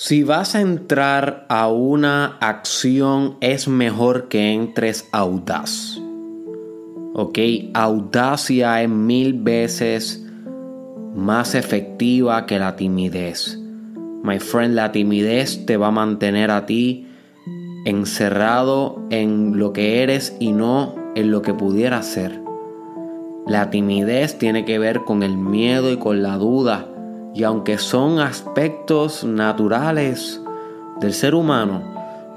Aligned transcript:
Si 0.00 0.22
vas 0.22 0.54
a 0.54 0.60
entrar 0.60 1.44
a 1.48 1.66
una 1.66 2.36
acción, 2.38 3.36
es 3.40 3.66
mejor 3.66 4.28
que 4.28 4.52
entres 4.52 5.08
audaz. 5.10 6.00
¿Ok? 7.14 7.36
Audacia 7.74 8.80
es 8.80 8.88
mil 8.88 9.32
veces 9.32 10.24
más 11.16 11.56
efectiva 11.56 12.46
que 12.46 12.60
la 12.60 12.76
timidez. 12.76 13.58
My 14.22 14.38
friend, 14.38 14.76
la 14.76 14.92
timidez 14.92 15.66
te 15.66 15.76
va 15.76 15.88
a 15.88 15.90
mantener 15.90 16.52
a 16.52 16.64
ti 16.64 17.08
encerrado 17.84 19.04
en 19.10 19.58
lo 19.58 19.72
que 19.72 20.04
eres 20.04 20.36
y 20.38 20.52
no 20.52 20.94
en 21.16 21.32
lo 21.32 21.42
que 21.42 21.54
pudiera 21.54 22.04
ser. 22.04 22.40
La 23.48 23.70
timidez 23.70 24.38
tiene 24.38 24.64
que 24.64 24.78
ver 24.78 25.00
con 25.00 25.24
el 25.24 25.36
miedo 25.36 25.90
y 25.90 25.96
con 25.96 26.22
la 26.22 26.36
duda 26.36 26.86
y 27.34 27.44
aunque 27.44 27.78
son 27.78 28.18
aspectos 28.18 29.24
naturales 29.24 30.40
del 31.00 31.12
ser 31.12 31.34
humano, 31.34 31.82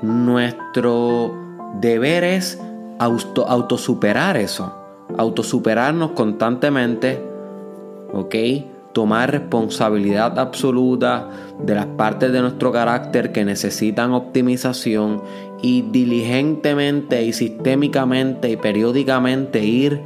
nuestro 0.01 1.33
deber 1.79 2.23
es 2.23 2.59
auto, 2.99 3.47
autosuperar 3.47 4.37
eso, 4.37 4.73
autosuperarnos 5.17 6.11
constantemente, 6.11 7.23
¿ok? 8.13 8.35
Tomar 8.93 9.31
responsabilidad 9.31 10.37
absoluta 10.37 11.29
de 11.59 11.75
las 11.75 11.85
partes 11.85 12.31
de 12.31 12.41
nuestro 12.41 12.71
carácter 12.71 13.31
que 13.31 13.45
necesitan 13.45 14.11
optimización 14.11 15.21
y 15.61 15.83
diligentemente 15.83 17.23
y 17.23 17.31
sistémicamente 17.31 18.51
y 18.51 18.57
periódicamente 18.57 19.63
ir 19.63 20.01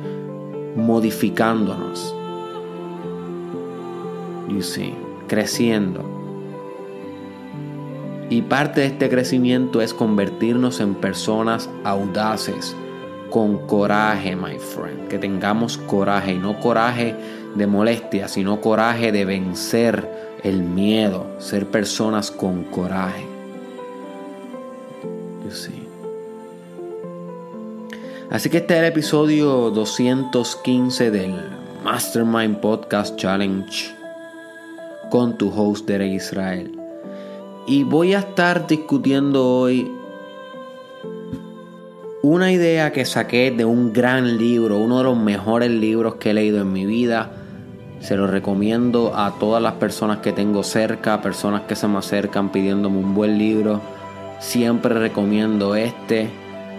modificándonos 0.76 2.15
you 4.50 4.62
see, 4.62 4.94
creciendo. 5.28 6.04
Y 8.30 8.42
parte 8.42 8.82
de 8.82 8.88
este 8.88 9.10
crecimiento 9.10 9.82
es 9.82 9.94
convertirnos 9.94 10.80
en 10.80 10.96
personas 10.96 11.70
audaces, 11.84 12.76
con 13.30 13.68
coraje, 13.68 14.36
my 14.36 14.58
friend. 14.58 15.08
Que 15.08 15.20
tengamos 15.20 15.78
coraje, 15.78 16.34
y 16.34 16.40
no 16.40 16.60
coraje 16.60 17.16
de 17.54 17.68
molestia, 17.68 18.28
sino 18.28 18.62
coraje 18.62 19.12
de 19.12 19.26
vencer 19.26 20.38
el 20.44 20.64
miedo, 20.64 21.28
ser 21.40 21.68
personas 21.68 22.32
con 22.32 22.64
coraje. 22.64 23.26
You 25.44 25.52
see. 25.52 25.88
Así 28.32 28.50
que 28.50 28.58
este 28.58 28.74
es 28.74 28.80
el 28.80 28.86
episodio 28.86 29.70
215 29.70 31.12
del 31.12 31.36
Mastermind 31.84 32.58
Podcast 32.58 33.16
Challenge 33.18 34.05
con 35.16 35.38
tu 35.38 35.50
Israel. 35.88 36.78
Y 37.66 37.86
voy 37.86 38.14
a 38.14 38.20
estar 38.20 38.68
discutiendo 38.68 39.48
hoy 39.48 39.90
una 42.22 42.52
idea 42.52 42.92
que 42.92 43.06
saqué 43.06 43.50
de 43.50 43.64
un 43.64 43.94
gran 43.94 44.38
libro, 44.38 44.78
uno 44.78 44.98
de 44.98 45.06
los 45.06 45.18
mejores 45.18 45.72
libros 45.72 46.16
que 46.16 46.32
he 46.32 46.34
leído 46.34 46.60
en 46.60 46.74
mi 46.74 46.86
vida. 46.86 47.32
Se 48.02 48.18
lo 48.18 48.28
recomiendo 48.28 49.16
a 49.16 49.36
todas 49.40 49.64
las 49.64 49.76
personas 49.76 50.18
que 50.18 50.34
tengo 50.34 50.64
cerca, 50.64 51.22
personas 51.22 51.62
que 51.62 51.78
se 51.78 51.88
me 51.88 52.00
acercan 52.00 52.52
pidiéndome 52.52 52.98
un 52.98 53.16
buen 53.16 53.38
libro. 53.38 53.80
Siempre 54.42 54.96
recomiendo 54.96 55.76
este. 55.76 56.30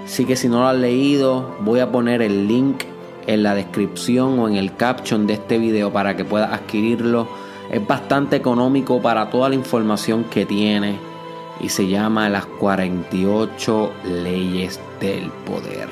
Así 0.05 0.27
que 0.27 0.37
si 0.37 0.51
no 0.51 0.61
lo 0.61 0.67
has 0.67 0.77
leído, 0.77 1.57
voy 1.61 1.81
a 1.81 1.91
poner 1.91 2.21
el 2.21 2.47
link 2.47 2.83
en 3.27 3.43
la 3.43 3.55
descripción 3.55 4.39
o 4.41 4.47
en 4.47 4.57
el 4.57 4.77
caption 4.77 5.27
de 5.27 5.33
este 5.33 5.57
video 5.57 5.91
para 5.91 6.19
que 6.19 6.27
puedas 6.27 6.53
adquirirlo 6.53 7.46
es 7.71 7.87
bastante 7.87 8.37
económico 8.37 9.01
para 9.01 9.31
toda 9.31 9.49
la 9.49 9.55
información 9.55 10.25
que 10.25 10.47
tiene 10.47 10.99
y 11.61 11.69
se 11.69 11.89
llama 11.89 12.29
Las 12.29 12.47
48 12.47 13.93
leyes 14.05 14.79
del 15.01 15.31
poder 15.47 15.89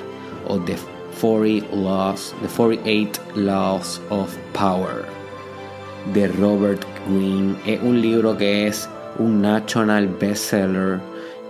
o 0.47 0.59
The 0.59 0.77
40 1.21 1.75
Laws, 1.77 2.35
The 2.43 2.49
48 2.49 3.21
Laws 3.35 4.01
of 4.11 4.37
Power 4.53 5.07
de 6.13 6.29
Robert 6.29 6.85
Greene. 7.09 7.57
Es 7.65 7.83
un 7.83 8.01
libro 8.01 8.37
que 8.37 8.67
es 8.67 8.89
un 9.19 9.41
national 9.41 10.09
bestseller 10.09 11.01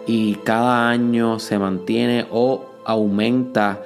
y 0.06 0.34
cada 0.36 0.90
año 0.90 1.38
se 1.38 1.58
mantiene 1.58 2.26
o 2.30 2.64
aumenta 2.84 3.82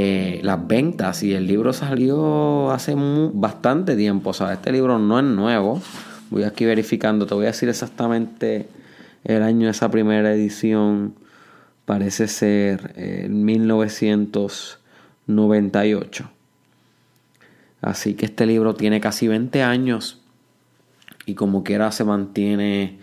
eh, 0.00 0.38
las 0.44 0.64
ventas 0.64 1.24
y 1.24 1.34
el 1.34 1.48
libro 1.48 1.72
salió 1.72 2.70
hace 2.70 2.94
bastante 2.96 3.96
tiempo. 3.96 4.30
O 4.30 4.32
sea, 4.32 4.52
este 4.52 4.70
libro 4.70 5.00
no 5.00 5.18
es 5.18 5.24
nuevo. 5.24 5.82
Voy 6.30 6.44
aquí 6.44 6.64
verificando, 6.64 7.26
te 7.26 7.34
voy 7.34 7.46
a 7.46 7.48
decir 7.48 7.68
exactamente 7.68 8.68
el 9.24 9.42
año 9.42 9.64
de 9.64 9.72
esa 9.72 9.90
primera 9.90 10.32
edición. 10.32 11.16
Parece 11.84 12.28
ser 12.28 12.92
en 12.94 13.44
1998. 13.44 16.30
Así 17.80 18.14
que 18.14 18.26
este 18.26 18.46
libro 18.46 18.74
tiene 18.74 19.00
casi 19.00 19.26
20 19.26 19.64
años 19.64 20.20
y 21.26 21.34
como 21.34 21.64
quiera 21.64 21.90
se 21.90 22.04
mantiene 22.04 23.00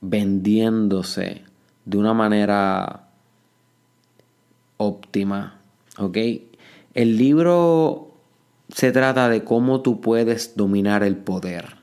vendiéndose 0.00 1.42
de 1.84 1.98
una 1.98 2.14
manera 2.14 3.08
óptima. 4.76 5.63
¿Ok? 5.98 6.18
El 6.94 7.16
libro 7.16 8.14
se 8.68 8.92
trata 8.92 9.28
de 9.28 9.44
cómo 9.44 9.82
tú 9.82 10.00
puedes 10.00 10.56
dominar 10.56 11.02
el 11.02 11.16
poder. 11.16 11.76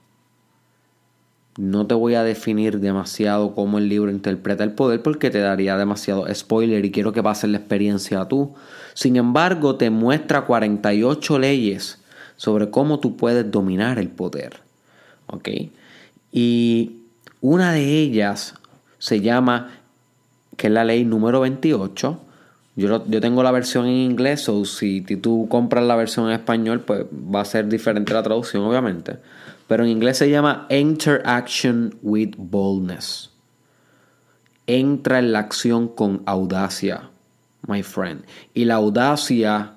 No 1.58 1.86
te 1.86 1.94
voy 1.94 2.16
a 2.16 2.24
definir 2.24 2.80
demasiado 2.80 3.54
cómo 3.54 3.78
el 3.78 3.90
libro 3.90 4.10
interpreta 4.10 4.64
el 4.64 4.72
poder 4.72 5.04
porque 5.04 5.30
te 5.30 5.40
daría 5.40 5.78
demasiado 5.78 6.26
spoiler 6.34 6.84
y 6.86 6.92
quiero 6.92 7.12
que 7.12 7.22
pases 7.22 7.50
la 7.50 7.58
experiencia 7.58 8.22
a 8.22 8.28
tú. 8.28 8.54
Sin 8.94 9.18
embargo, 9.18 9.76
te 9.76 9.90
muestra 9.90 10.46
48 10.46 11.40
leyes 11.40 12.02
sobre 12.38 12.70
cómo 12.70 13.00
tú 13.00 13.18
puedes 13.18 13.52
dominar 13.52 14.00
el 14.00 14.10
poder. 14.10 14.62
¿Ok? 15.28 15.50
Y 16.32 17.02
una 17.42 17.74
de 17.74 18.00
ellas 18.00 18.56
se 18.98 19.20
llama, 19.20 19.72
que 20.56 20.68
es 20.68 20.74
la 20.74 20.86
ley 20.86 21.04
número 21.04 21.42
28, 21.42 22.22
yo, 22.76 23.06
yo 23.08 23.22
tengo 23.22 23.44
la 23.44 23.52
versión 23.52 23.86
en 23.86 23.94
inglés, 23.94 24.48
o 24.48 24.64
si 24.66 25.02
tú 25.02 25.48
compras 25.50 25.84
la 25.84 25.96
versión 25.96 26.28
en 26.28 26.34
español, 26.34 26.82
pues 26.82 27.06
va 27.06 27.42
a 27.42 27.46
ser 27.46 27.68
diferente 27.68 28.14
la 28.14 28.24
traducción, 28.24 28.64
obviamente. 28.64 29.18
Pero 29.68 29.84
en 29.84 29.90
inglés 29.90 30.18
se 30.18 30.30
llama 30.30 30.68
Interaction 30.70 31.96
with 32.02 32.36
Boldness. 32.38 33.32
Entra 34.68 35.20
en 35.20 35.32
la 35.32 35.40
acción 35.40 35.88
con 35.88 36.24
audacia, 36.26 37.10
my 37.68 37.84
friend. 37.84 38.24
Y 38.54 38.66
la 38.66 38.76
audacia 38.76 39.74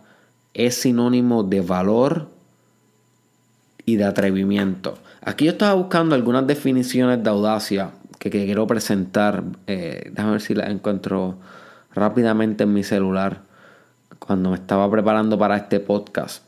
es 0.52 0.76
sinónimo 0.76 1.42
de 1.42 1.60
valor 1.60 2.28
y 3.86 3.96
de 3.96 4.04
atrevimiento. 4.04 4.98
Aquí 5.20 5.46
yo 5.46 5.52
estaba 5.52 5.74
buscando 5.74 6.14
algunas 6.14 6.46
definiciones 6.46 7.22
de 7.22 7.30
audacia 7.30 7.90
que, 8.18 8.30
quiero 8.30 8.66
presentar. 8.66 9.42
Eh, 9.66 10.10
déjame 10.10 10.32
ver 10.32 10.40
si 10.40 10.54
las 10.54 10.70
encuentro 10.70 11.38
rápidamente 11.94 12.64
en 12.64 12.72
mi 12.72 12.82
celular 12.82 13.42
cuando 14.18 14.50
me 14.50 14.56
estaba 14.56 14.90
preparando 14.90 15.38
para 15.38 15.56
este 15.56 15.80
podcast. 15.80 16.44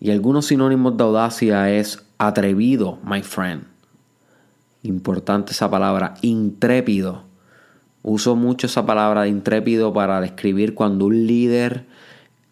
Y 0.00 0.10
algunos 0.10 0.46
sinónimos 0.46 0.96
de 0.96 1.04
audacia 1.04 1.70
es 1.70 2.04
atrevido, 2.18 2.98
my 3.04 3.22
friend. 3.22 3.64
Importante 4.82 5.52
esa 5.52 5.68
palabra, 5.68 6.14
intrépido. 6.22 7.24
Uso 8.02 8.36
mucho 8.36 8.68
esa 8.68 8.86
palabra 8.86 9.26
intrépido 9.26 9.92
para 9.92 10.20
describir 10.20 10.74
cuando 10.74 11.06
un 11.06 11.26
líder 11.26 11.86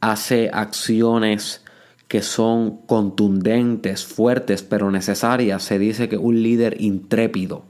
hace 0.00 0.50
acciones 0.52 1.62
que 2.08 2.22
son 2.22 2.78
contundentes, 2.86 4.04
fuertes, 4.04 4.62
pero 4.62 4.90
necesarias. 4.90 5.62
Se 5.62 5.78
dice 5.78 6.08
que 6.08 6.16
un 6.16 6.42
líder 6.42 6.80
intrépido. 6.80 7.64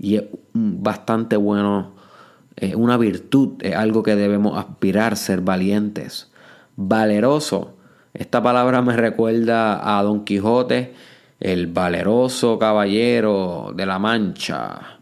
Y 0.00 0.16
es 0.16 0.24
bastante 0.52 1.36
bueno 1.36 1.99
es 2.60 2.74
una 2.74 2.96
virtud, 2.96 3.54
es 3.60 3.74
algo 3.74 4.02
que 4.02 4.16
debemos 4.16 4.58
aspirar, 4.58 5.16
ser 5.16 5.40
valientes. 5.40 6.30
Valeroso, 6.76 7.76
esta 8.12 8.42
palabra 8.42 8.82
me 8.82 8.96
recuerda 8.96 9.98
a 9.98 10.02
Don 10.02 10.24
Quijote, 10.24 10.94
el 11.40 11.68
valeroso 11.68 12.58
caballero 12.58 13.72
de 13.74 13.86
la 13.86 13.98
Mancha. 13.98 15.00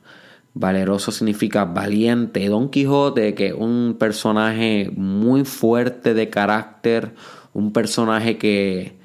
Valeroso 0.54 1.10
significa 1.10 1.64
valiente. 1.64 2.48
Don 2.48 2.68
Quijote, 2.68 3.34
que 3.34 3.48
es 3.48 3.54
un 3.54 3.96
personaje 3.98 4.90
muy 4.94 5.44
fuerte 5.44 6.14
de 6.14 6.30
carácter, 6.30 7.14
un 7.54 7.72
personaje 7.72 8.38
que 8.38 8.98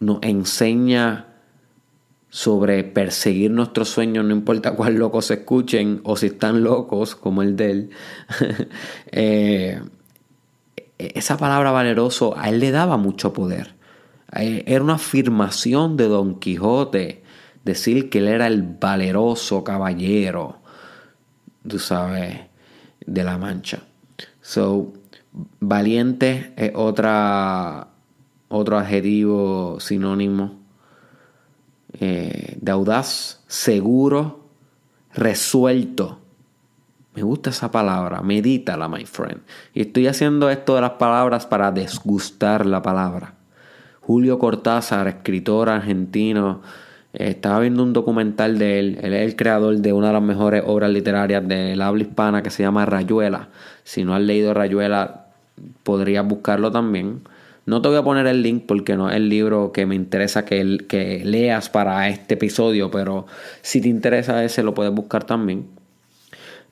nos 0.00 0.18
enseña 0.22 1.33
sobre 2.34 2.82
perseguir 2.82 3.52
nuestros 3.52 3.90
sueños, 3.90 4.24
no 4.24 4.32
importa 4.32 4.74
cuál 4.74 4.96
locos 4.96 5.26
se 5.26 5.34
escuchen 5.34 6.00
o 6.02 6.16
si 6.16 6.26
están 6.26 6.64
locos 6.64 7.14
como 7.14 7.42
el 7.42 7.54
de 7.54 7.70
él. 7.70 7.90
Eh, 9.12 9.80
esa 10.98 11.36
palabra 11.36 11.70
valeroso 11.70 12.36
a 12.36 12.48
él 12.48 12.58
le 12.58 12.72
daba 12.72 12.96
mucho 12.96 13.32
poder. 13.32 13.76
Eh, 14.36 14.64
era 14.66 14.82
una 14.82 14.94
afirmación 14.94 15.96
de 15.96 16.08
Don 16.08 16.40
Quijote 16.40 17.22
decir 17.64 18.10
que 18.10 18.18
él 18.18 18.26
era 18.26 18.48
el 18.48 18.62
valeroso 18.62 19.62
caballero, 19.62 20.58
tú 21.68 21.78
sabes, 21.78 22.40
de 23.06 23.22
la 23.22 23.38
mancha. 23.38 23.84
So, 24.40 24.92
valiente 25.60 26.52
es 26.56 26.72
otra, 26.74 27.90
otro 28.48 28.76
adjetivo 28.76 29.78
sinónimo 29.78 30.63
eh, 32.00 32.56
de 32.60 32.72
audaz, 32.72 33.42
seguro, 33.46 34.40
resuelto. 35.14 36.20
Me 37.14 37.22
gusta 37.22 37.50
esa 37.50 37.70
palabra, 37.70 38.22
medítala, 38.22 38.88
my 38.88 39.04
friend. 39.06 39.42
Y 39.72 39.82
estoy 39.82 40.08
haciendo 40.08 40.50
esto 40.50 40.74
de 40.74 40.80
las 40.80 40.92
palabras 40.92 41.46
para 41.46 41.70
desgustar 41.70 42.66
la 42.66 42.82
palabra. 42.82 43.34
Julio 44.00 44.38
Cortázar, 44.38 45.06
escritor 45.06 45.68
argentino, 45.68 46.60
eh, 47.12 47.28
estaba 47.28 47.60
viendo 47.60 47.84
un 47.84 47.92
documental 47.92 48.58
de 48.58 48.80
él. 48.80 48.98
Él 49.00 49.14
es 49.14 49.22
el 49.22 49.36
creador 49.36 49.76
de 49.76 49.92
una 49.92 50.08
de 50.08 50.12
las 50.14 50.22
mejores 50.22 50.64
obras 50.66 50.90
literarias 50.90 51.46
del 51.46 51.80
habla 51.80 52.02
hispana 52.02 52.42
que 52.42 52.50
se 52.50 52.64
llama 52.64 52.84
Rayuela. 52.84 53.48
Si 53.84 54.04
no 54.04 54.14
has 54.14 54.22
leído 54.22 54.52
Rayuela, 54.52 55.26
podrías 55.84 56.26
buscarlo 56.26 56.72
también. 56.72 57.22
No 57.66 57.80
te 57.80 57.88
voy 57.88 57.96
a 57.96 58.02
poner 58.02 58.26
el 58.26 58.42
link 58.42 58.64
porque 58.66 58.96
no 58.96 59.08
es 59.08 59.16
el 59.16 59.28
libro 59.28 59.72
que 59.72 59.86
me 59.86 59.94
interesa 59.94 60.44
que, 60.44 61.22
leas 61.24 61.70
para 61.70 62.08
este 62.08 62.34
episodio, 62.34 62.90
pero 62.90 63.26
si 63.62 63.80
te 63.80 63.88
interesa 63.88 64.44
ese 64.44 64.62
lo 64.62 64.74
puedes 64.74 64.92
buscar 64.92 65.24
también. 65.24 65.66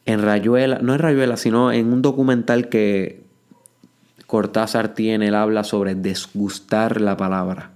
En 0.05 0.21
Rayuela, 0.21 0.81
no 0.83 0.93
en 0.93 0.99
Rayuela, 0.99 1.37
sino 1.37 1.73
en 1.73 1.93
un 1.93 2.03
documental 2.03 2.69
que 2.69 3.23
Cortázar 4.27 4.95
tiene, 4.95 5.29
él 5.29 5.35
habla 5.35 5.65
sobre 5.65 5.95
desgustar 5.95 7.01
la 7.01 7.17
palabra. 7.17 7.71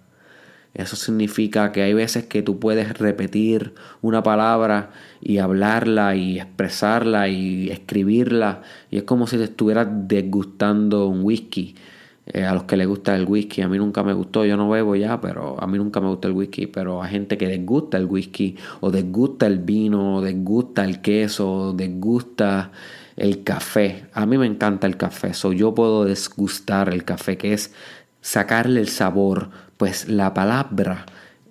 Eso 0.75 0.95
significa 0.97 1.73
que 1.73 1.83
hay 1.83 1.95
veces 1.95 2.27
que 2.27 2.43
tú 2.43 2.59
puedes 2.59 2.99
repetir 2.99 3.75
una 4.03 4.23
palabra 4.23 4.91
y 5.23 5.39
hablarla 5.39 6.17
y 6.17 6.39
expresarla 6.39 7.29
y 7.29 7.71
escribirla 7.71 8.61
y 8.91 8.99
es 8.99 9.05
como 9.05 9.27
si 9.27 9.39
te 9.39 9.45
estuvieras 9.45 9.89
desgustando 9.91 11.09
un 11.09 11.23
whisky 11.23 11.77
eh, 12.27 12.45
a 12.45 12.53
los 12.55 12.65
que 12.65 12.77
les 12.77 12.89
gusta 12.89 13.15
el 13.15 13.25
whisky. 13.25 13.63
A 13.63 13.69
mí 13.69 13.79
nunca 13.79 14.03
me 14.03 14.13
gustó, 14.13 14.45
yo 14.45 14.57
no 14.57 14.69
bebo 14.69 14.97
ya, 14.97 15.21
pero 15.21 15.57
a 15.63 15.67
mí 15.67 15.79
nunca 15.79 16.01
me 16.01 16.09
gusta 16.09 16.27
el 16.27 16.35
whisky. 16.35 16.67
Pero 16.67 17.03
hay 17.03 17.11
gente 17.13 17.39
que 17.39 17.47
desgusta 17.47 17.97
el 17.97 18.07
whisky, 18.07 18.57
o 18.81 18.91
desgusta 18.91 19.47
el 19.47 19.61
vino, 19.61 20.17
o 20.17 20.21
desgusta 20.21 20.85
el 20.85 21.01
queso, 21.01 21.53
o 21.53 21.73
desgusta 21.73 22.73
el 23.17 23.45
café. 23.45 24.07
A 24.13 24.27
mí 24.27 24.39
me 24.39 24.47
encanta 24.47 24.87
el 24.87 24.97
café, 24.97 25.35
so 25.35 25.53
yo 25.53 25.75
puedo 25.75 26.05
desgustar 26.05 26.93
el 26.93 27.05
café, 27.05 27.39
que 27.39 27.53
es 27.53 27.73
sacarle 28.21 28.81
el 28.81 28.89
sabor. 28.89 29.51
Pues 29.77 30.09
la 30.09 30.35
palabra 30.35 31.07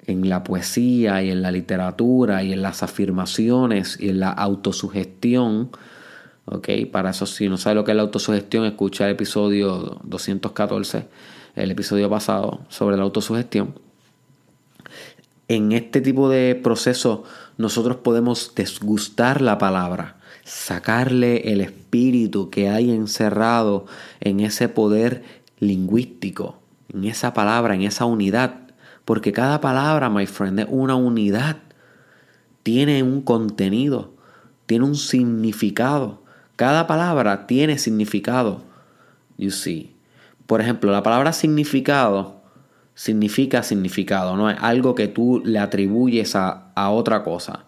en 0.07 0.30
la 0.30 0.44
poesía 0.44 1.24
y 1.24 1.31
en 1.31 1.42
la 1.42 1.51
literatura 1.51 2.44
y 2.44 2.54
en 2.54 2.62
las 2.62 2.83
afirmaciones 2.83 3.98
y 4.00 4.10
en 4.10 4.19
la 4.19 4.31
autosugestión 4.31 5.69
¿ok? 6.46 6.70
Para 6.92 7.12
eso, 7.12 7.26
si 7.26 7.50
no 7.50 7.58
sabe 7.58 7.76
lo 7.76 7.84
que 7.84 7.92
es 7.92 7.98
la 7.98 8.04
autosugestión, 8.04 8.66
escucha 8.66 9.06
el 9.06 9.12
episodio 9.12 10.00
214, 10.04 11.08
el 11.56 11.72
episodio 11.72 12.10
pasado 12.10 12.62
sobre 12.70 12.98
la 12.98 13.04
autosugestión. 13.04 13.76
En 15.48 15.74
este 15.74 16.02
tipo 16.02 16.28
de 16.30 16.56
proceso, 16.56 17.24
nosotros 17.58 17.98
podemos 17.98 18.54
desgustar 18.56 19.42
la 19.42 19.60
palabra, 19.60 20.18
sacarle 20.44 21.52
el 21.52 21.62
espíritu 21.62 22.50
que 22.50 22.70
hay 22.70 22.92
encerrado 22.92 23.86
en 24.22 24.40
ese 24.40 24.70
poder 24.70 25.24
lingüístico, 25.60 26.60
en 26.92 27.06
esa 27.06 27.34
palabra, 27.34 27.76
en 27.76 27.84
esa 27.84 28.06
unidad. 28.06 28.62
Porque 29.06 29.32
cada 29.32 29.62
palabra, 29.62 30.10
my 30.10 30.26
friend, 30.26 30.62
es 30.62 30.68
una 30.70 30.96
unidad. 30.96 31.58
Tiene 32.64 33.04
un 33.04 33.22
contenido, 33.22 34.16
tiene 34.66 34.86
un 34.86 34.96
significado. 34.96 36.25
Cada 36.56 36.88
palabra 36.88 37.48
tiene 37.48 37.78
significado. 37.78 38.63
You 39.38 39.52
see. 39.52 39.96
Por 40.48 40.62
ejemplo, 40.62 40.92
la 40.92 41.04
palabra 41.04 41.34
significado 41.34 42.36
significa 42.96 43.62
significado, 43.62 44.38
no 44.38 44.50
es 44.50 44.57
algo 44.62 44.96
que 44.96 45.07
tú 45.07 45.42
le 45.44 45.60
atribuyes 45.60 46.36
a, 46.36 46.72
otra 46.75 47.24
cosa, 47.24 47.66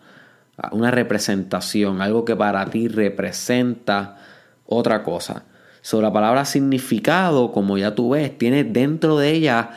una 0.72 0.89
representación, 0.89 2.01
algo 2.01 2.24
que 2.24 2.36
para 2.36 2.66
ti 2.66 2.88
representa 2.88 4.18
otra 4.66 5.04
cosa. 5.04 5.44
Sobre 5.81 6.07
la 6.07 6.13
palabra 6.13 6.45
significado, 6.45 7.51
como 7.51 7.78
ya 7.78 7.94
tú 7.94 8.12
ves, 8.12 8.38
tiene 8.38 8.63
dentro 8.63 9.18
de 9.18 9.31
ella 9.31 9.72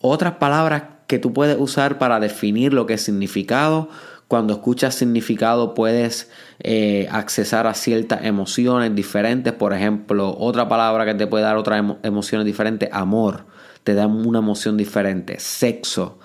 otras 0.00 0.34
palabras 0.34 0.82
que 1.06 1.18
tú 1.18 1.32
puedes 1.32 1.56
usar 1.58 1.98
para 1.98 2.20
definir 2.20 2.72
lo 2.72 2.86
que 2.86 2.94
es 2.94 3.02
significado, 3.02 3.88
cuando 4.28 4.54
escuchas 4.54 4.94
significado 4.94 5.74
puedes 5.74 6.30
eh, 6.58 7.08
accesar 7.10 7.66
a 7.66 7.74
ciertas 7.74 8.24
emociones 8.24 8.94
diferentes. 8.94 9.52
Por 9.52 9.72
ejemplo, 9.72 10.36
otra 10.38 10.68
palabra 10.68 11.04
que 11.04 11.14
te 11.14 11.26
puede 11.26 11.44
dar 11.44 11.56
otras 11.56 11.84
emociones 12.02 12.44
diferentes, 12.44 12.88
amor, 12.92 13.44
te 13.84 13.94
da 13.94 14.06
una 14.06 14.40
emoción 14.40 14.76
diferente. 14.76 15.38
Sexo, 15.38 16.18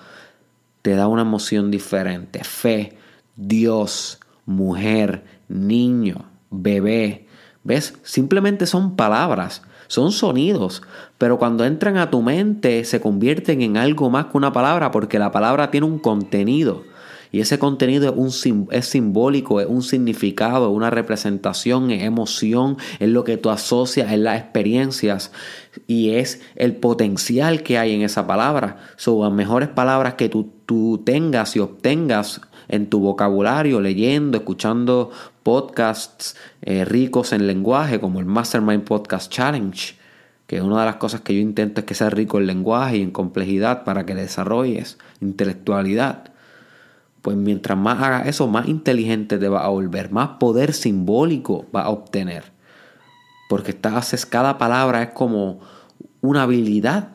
te 0.82 0.96
da 0.96 1.06
una 1.06 1.22
emoción 1.22 1.70
diferente. 1.70 2.42
Fe, 2.42 2.98
Dios, 3.36 4.18
mujer, 4.46 5.24
niño, 5.48 6.26
bebé. 6.50 7.28
¿Ves? 7.64 7.94
Simplemente 8.02 8.66
son 8.66 8.96
palabras, 8.96 9.62
son 9.86 10.10
sonidos, 10.10 10.82
pero 11.18 11.38
cuando 11.38 11.64
entran 11.64 11.96
a 11.96 12.10
tu 12.10 12.20
mente 12.20 12.84
se 12.84 13.00
convierten 13.00 13.62
en 13.62 13.76
algo 13.76 14.10
más 14.10 14.26
que 14.26 14.36
una 14.36 14.52
palabra 14.52 14.90
porque 14.90 15.20
la 15.20 15.30
palabra 15.30 15.70
tiene 15.70 15.86
un 15.86 16.00
contenido. 16.00 16.82
Y 17.32 17.40
ese 17.40 17.58
contenido 17.58 18.10
es, 18.10 18.46
un, 18.46 18.68
es 18.70 18.86
simbólico, 18.86 19.60
es 19.62 19.66
un 19.66 19.82
significado, 19.82 20.70
es 20.70 20.76
una 20.76 20.90
representación, 20.90 21.90
es 21.90 22.02
emoción, 22.02 22.76
es 23.00 23.08
lo 23.08 23.24
que 23.24 23.38
tú 23.38 23.48
asocias, 23.48 24.12
es 24.12 24.18
las 24.18 24.38
experiencias 24.38 25.32
y 25.86 26.10
es 26.10 26.42
el 26.56 26.76
potencial 26.76 27.62
que 27.62 27.78
hay 27.78 27.94
en 27.94 28.02
esa 28.02 28.26
palabra. 28.26 28.76
Son 28.96 29.22
las 29.22 29.32
mejores 29.32 29.70
palabras 29.70 30.14
que 30.14 30.28
tú, 30.28 30.52
tú 30.66 31.00
tengas 31.06 31.56
y 31.56 31.60
obtengas 31.60 32.42
en 32.68 32.90
tu 32.90 33.00
vocabulario, 33.00 33.80
leyendo, 33.80 34.36
escuchando 34.36 35.10
podcasts 35.42 36.36
eh, 36.60 36.84
ricos 36.84 37.32
en 37.32 37.46
lenguaje, 37.46 37.98
como 37.98 38.20
el 38.20 38.26
Mastermind 38.26 38.84
Podcast 38.84 39.32
Challenge, 39.32 39.96
que 40.46 40.60
una 40.60 40.80
de 40.80 40.86
las 40.86 40.96
cosas 40.96 41.22
que 41.22 41.34
yo 41.34 41.40
intento 41.40 41.80
es 41.80 41.86
que 41.86 41.94
sea 41.94 42.10
rico 42.10 42.38
en 42.38 42.46
lenguaje 42.46 42.98
y 42.98 43.02
en 43.02 43.10
complejidad 43.10 43.84
para 43.84 44.04
que 44.04 44.14
desarrolles 44.14 44.98
intelectualidad 45.22 46.31
pues 47.22 47.36
mientras 47.36 47.78
más 47.78 48.02
hagas 48.02 48.26
eso, 48.26 48.48
más 48.48 48.68
inteligente 48.68 49.38
te 49.38 49.48
va 49.48 49.64
a 49.64 49.68
volver, 49.68 50.10
más 50.10 50.30
poder 50.40 50.74
simbólico 50.74 51.66
va 51.74 51.82
a 51.82 51.90
obtener. 51.90 52.52
Porque 53.48 53.70
estás, 53.70 54.26
cada 54.26 54.58
palabra 54.58 55.02
es 55.02 55.10
como 55.10 55.60
una 56.20 56.42
habilidad. 56.42 57.10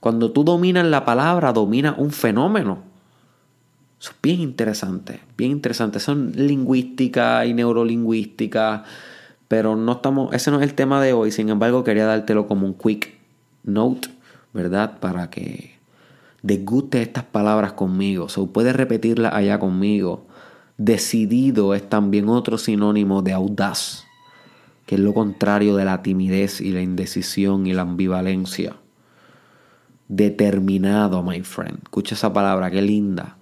Cuando 0.00 0.32
tú 0.32 0.44
dominas 0.44 0.84
la 0.86 1.04
palabra, 1.06 1.52
dominas 1.54 1.94
un 1.96 2.10
fenómeno. 2.10 2.82
Eso 3.98 4.10
es 4.10 4.16
bien 4.22 4.40
interesante, 4.40 5.20
bien 5.38 5.52
interesante. 5.52 5.98
Son 5.98 6.32
lingüística 6.34 7.46
y 7.46 7.54
neurolingüística, 7.54 8.84
pero 9.48 9.76
no 9.76 9.92
estamos, 9.92 10.34
ese 10.34 10.50
no 10.50 10.58
es 10.58 10.62
el 10.64 10.74
tema 10.74 11.00
de 11.00 11.14
hoy. 11.14 11.30
Sin 11.30 11.48
embargo, 11.48 11.84
quería 11.84 12.04
dártelo 12.04 12.46
como 12.46 12.66
un 12.66 12.74
quick 12.74 13.14
note, 13.64 14.10
¿verdad? 14.52 14.98
Para 15.00 15.30
que 15.30 15.75
desguste 16.46 17.02
estas 17.02 17.24
palabras 17.24 17.72
conmigo. 17.72 18.28
So, 18.28 18.46
puedes 18.52 18.74
repetirlas 18.76 19.34
allá 19.34 19.58
conmigo. 19.58 20.26
Decidido 20.78 21.74
es 21.74 21.88
también 21.88 22.28
otro 22.28 22.58
sinónimo 22.58 23.22
de 23.22 23.32
audaz, 23.32 24.04
que 24.84 24.94
es 24.94 25.00
lo 25.00 25.14
contrario 25.14 25.76
de 25.76 25.84
la 25.84 26.02
timidez 26.02 26.60
y 26.60 26.72
la 26.72 26.82
indecisión 26.82 27.66
y 27.66 27.72
la 27.72 27.82
ambivalencia. 27.82 28.76
Determinado, 30.08 31.22
my 31.22 31.42
friend. 31.42 31.80
Escucha 31.82 32.14
esa 32.14 32.32
palabra, 32.32 32.70
qué 32.70 32.82
linda. 32.82 33.38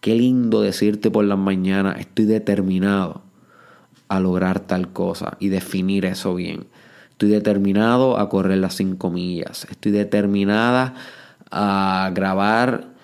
Qué 0.00 0.14
lindo 0.14 0.60
decirte 0.60 1.10
por 1.10 1.24
las 1.24 1.38
mañanas, 1.38 1.98
estoy 1.98 2.26
determinado 2.26 3.22
a 4.08 4.20
lograr 4.20 4.60
tal 4.60 4.92
cosa 4.92 5.36
y 5.40 5.48
definir 5.48 6.04
eso 6.04 6.34
bien. 6.34 6.66
Estoy 7.10 7.30
determinado 7.30 8.18
a 8.18 8.28
correr 8.28 8.58
las 8.58 8.74
cinco 8.74 9.10
millas. 9.10 9.66
Estoy 9.70 9.90
determinada 9.90 10.94
a 11.50 12.10
grabar 12.14 12.96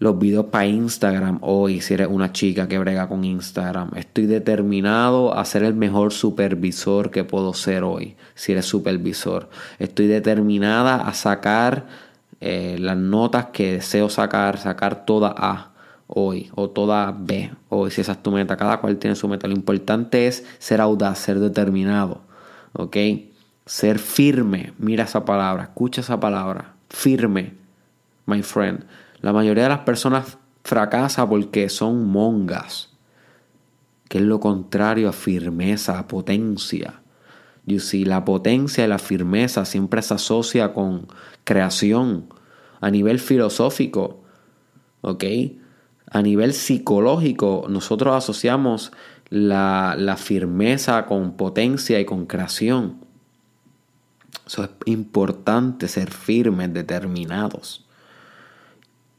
los 0.00 0.18
videos 0.18 0.46
para 0.46 0.66
Instagram 0.66 1.40
hoy, 1.42 1.82
si 1.82 1.92
eres 1.92 2.08
una 2.10 2.32
chica 2.32 2.66
que 2.66 2.78
brega 2.78 3.06
con 3.06 3.22
Instagram. 3.22 3.90
Estoy 3.96 4.24
determinado 4.24 5.34
a 5.34 5.44
ser 5.44 5.62
el 5.62 5.74
mejor 5.74 6.12
supervisor 6.12 7.10
que 7.10 7.22
puedo 7.22 7.52
ser 7.52 7.84
hoy, 7.84 8.16
si 8.34 8.52
eres 8.52 8.64
supervisor. 8.64 9.50
Estoy 9.78 10.06
determinada 10.06 11.06
a 11.06 11.12
sacar 11.12 11.86
eh, 12.40 12.76
las 12.80 12.96
notas 12.96 13.46
que 13.52 13.72
deseo 13.72 14.08
sacar, 14.08 14.56
sacar 14.56 15.04
toda 15.04 15.34
A 15.36 15.72
hoy 16.06 16.50
o 16.54 16.70
toda 16.70 17.14
B 17.16 17.50
hoy, 17.68 17.90
si 17.90 18.00
esa 18.00 18.12
es 18.12 18.22
tu 18.22 18.30
meta. 18.30 18.56
Cada 18.56 18.80
cual 18.80 18.96
tiene 18.96 19.16
su 19.16 19.28
meta. 19.28 19.48
Lo 19.48 19.54
importante 19.54 20.26
es 20.26 20.46
ser 20.58 20.80
audaz, 20.80 21.18
ser 21.18 21.38
determinado, 21.40 22.22
¿ok? 22.72 22.96
Ser 23.66 23.98
firme. 23.98 24.72
Mira 24.78 25.04
esa 25.04 25.26
palabra, 25.26 25.64
escucha 25.64 26.00
esa 26.00 26.18
palabra, 26.18 26.72
firme 26.88 27.59
my 28.26 28.42
friend. 28.42 28.84
La 29.20 29.32
mayoría 29.32 29.64
de 29.64 29.68
las 29.70 29.80
personas 29.80 30.38
fracasa 30.64 31.28
porque 31.28 31.68
son 31.68 32.06
mongas, 32.06 32.90
que 34.08 34.18
es 34.18 34.24
lo 34.24 34.40
contrario 34.40 35.08
a 35.08 35.12
firmeza, 35.12 35.98
a 35.98 36.08
potencia. 36.08 37.02
You 37.66 37.80
see, 37.80 38.04
la 38.04 38.24
potencia 38.24 38.84
y 38.84 38.88
la 38.88 38.98
firmeza 38.98 39.64
siempre 39.64 40.02
se 40.02 40.14
asocia 40.14 40.72
con 40.72 41.06
creación 41.44 42.26
a 42.80 42.90
nivel 42.90 43.18
filosófico, 43.18 44.22
¿ok? 45.02 45.24
A 46.10 46.22
nivel 46.22 46.54
psicológico, 46.54 47.66
nosotros 47.68 48.16
asociamos 48.16 48.92
la, 49.28 49.94
la 49.96 50.16
firmeza 50.16 51.06
con 51.06 51.36
potencia 51.36 52.00
y 52.00 52.04
con 52.04 52.26
creación. 52.26 53.04
Eso 54.46 54.64
es 54.64 54.70
importante 54.86 55.86
ser 55.86 56.10
firmes, 56.10 56.72
determinados. 56.74 57.86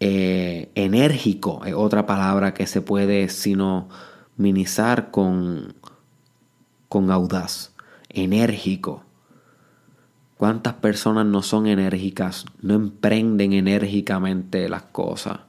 Eh, 0.03 0.71
enérgico 0.73 1.61
es 1.63 1.75
otra 1.75 2.07
palabra 2.07 2.55
que 2.55 2.65
se 2.65 2.81
puede 2.81 3.29
sino 3.29 3.87
minimizar 4.35 5.11
con, 5.11 5.75
con 6.89 7.11
audaz. 7.11 7.75
Enérgico. 8.09 9.03
¿Cuántas 10.37 10.73
personas 10.73 11.27
no 11.27 11.43
son 11.43 11.67
enérgicas? 11.67 12.45
No 12.63 12.73
emprenden 12.73 13.53
enérgicamente 13.53 14.67
las 14.69 14.81
cosas. 14.81 15.41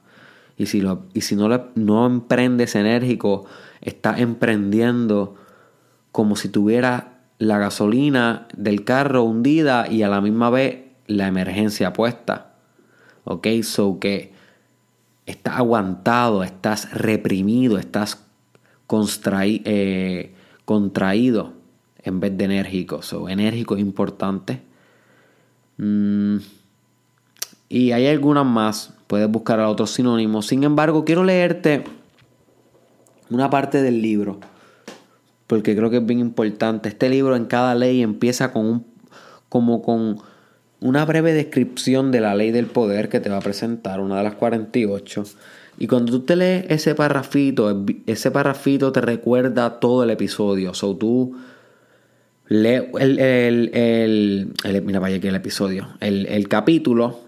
Y 0.58 0.66
si, 0.66 0.82
lo, 0.82 1.06
y 1.14 1.22
si 1.22 1.34
no, 1.34 1.48
no 1.74 2.04
emprendes 2.04 2.74
enérgico, 2.74 3.46
estás 3.80 4.20
emprendiendo 4.20 5.34
como 6.12 6.36
si 6.36 6.50
tuviera 6.50 7.20
la 7.38 7.56
gasolina 7.56 8.48
del 8.54 8.84
carro 8.84 9.22
hundida 9.22 9.90
y 9.90 10.02
a 10.02 10.10
la 10.10 10.20
misma 10.20 10.50
vez 10.50 10.84
la 11.06 11.26
emergencia 11.26 11.94
puesta. 11.94 12.52
Ok, 13.24 13.46
so 13.62 13.98
que 13.98 14.31
estás 15.26 15.56
aguantado, 15.56 16.42
estás 16.42 16.92
reprimido, 16.92 17.78
estás 17.78 18.24
eh, 19.64 20.34
contraído 20.64 21.52
en 22.02 22.20
vez 22.20 22.36
de 22.36 22.44
enérgico. 22.44 23.02
So, 23.02 23.28
enérgico 23.28 23.76
es 23.76 23.80
importante. 23.80 24.60
Mm, 25.78 26.36
y 27.68 27.92
hay 27.92 28.06
algunas 28.06 28.44
más, 28.44 28.92
puedes 29.06 29.30
buscar 29.30 29.60
otros 29.60 29.92
sinónimos. 29.92 30.46
Sin 30.46 30.62
embargo, 30.64 31.04
quiero 31.04 31.24
leerte 31.24 31.84
una 33.30 33.48
parte 33.48 33.80
del 33.80 34.02
libro, 34.02 34.40
porque 35.46 35.74
creo 35.74 35.88
que 35.88 35.98
es 35.98 36.06
bien 36.06 36.20
importante. 36.20 36.90
Este 36.90 37.08
libro 37.08 37.34
en 37.34 37.46
cada 37.46 37.74
ley 37.74 38.02
empieza 38.02 38.52
con 38.52 38.66
un, 38.66 38.86
como 39.48 39.80
con 39.80 40.18
una 40.82 41.04
breve 41.04 41.32
descripción 41.32 42.10
de 42.10 42.20
la 42.20 42.34
ley 42.34 42.50
del 42.50 42.66
poder 42.66 43.08
que 43.08 43.20
te 43.20 43.30
va 43.30 43.38
a 43.38 43.40
presentar, 43.40 44.00
una 44.00 44.18
de 44.18 44.24
las 44.24 44.34
48. 44.34 45.24
Y 45.78 45.86
cuando 45.86 46.12
tú 46.12 46.20
te 46.20 46.36
lees 46.36 46.66
ese 46.68 46.94
parrafito, 46.94 47.84
ese 48.06 48.30
parrafito 48.30 48.92
te 48.92 49.00
recuerda 49.00 49.80
todo 49.80 50.04
el 50.04 50.10
episodio. 50.10 50.74
So 50.74 50.96
tú 50.96 51.36
lees 52.48 52.84
el, 52.98 53.70
el, 53.72 54.82
mira, 54.84 55.00
vaya 55.00 55.16
aquí 55.16 55.28
el 55.28 55.36
episodio, 55.36 55.88
el, 56.00 56.48
capítulo. 56.48 57.20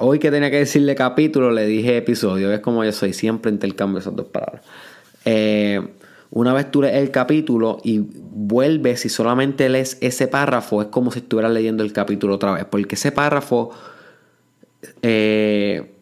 Hoy 0.00 0.18
que 0.18 0.30
tenía 0.30 0.50
que 0.50 0.58
decirle 0.58 0.94
capítulo, 0.94 1.50
le 1.52 1.66
dije 1.66 1.96
episodio. 1.96 2.52
Es 2.52 2.60
como 2.60 2.84
yo 2.84 2.92
soy, 2.92 3.12
siempre 3.12 3.50
intercambio 3.50 4.00
esas 4.00 4.14
dos 4.14 4.26
palabras. 4.26 4.62
Eh, 5.24 5.80
una 6.30 6.52
vez 6.52 6.70
tú 6.70 6.82
lees 6.82 6.96
el 6.96 7.10
capítulo 7.10 7.78
y 7.82 7.98
vuelves 7.98 9.04
y 9.04 9.08
solamente 9.08 9.68
lees 9.68 9.98
ese 10.00 10.28
párrafo, 10.28 10.82
es 10.82 10.88
como 10.88 11.10
si 11.10 11.20
estuvieras 11.20 11.52
leyendo 11.52 11.82
el 11.82 11.92
capítulo 11.92 12.36
otra 12.36 12.52
vez. 12.52 12.64
Porque 12.64 12.94
ese 12.94 13.10
párrafo 13.10 13.70
eh, 15.02 15.92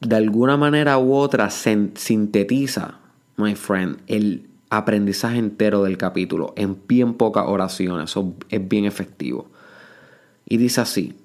de 0.00 0.16
alguna 0.16 0.56
manera 0.56 0.98
u 0.98 1.14
otra 1.14 1.50
sintetiza, 1.50 2.98
my 3.36 3.54
friend, 3.54 3.98
el 4.06 4.48
aprendizaje 4.70 5.38
entero 5.38 5.82
del 5.82 5.96
capítulo 5.96 6.52
en 6.56 6.78
bien 6.86 7.14
pocas 7.14 7.44
oraciones. 7.46 8.10
Eso 8.10 8.34
es 8.48 8.68
bien 8.68 8.84
efectivo. 8.84 9.50
Y 10.46 10.56
dice 10.56 10.80
así: 10.80 11.16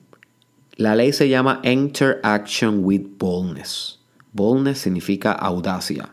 La 0.75 0.96
ley 0.96 1.13
se 1.13 1.29
llama 1.29 1.60
Enter 1.63 2.20
Action 2.24 2.84
with 2.84 3.03
Boldness. 3.17 4.00
Boldness 4.34 4.80
significa 4.80 5.32
audacia, 5.32 6.10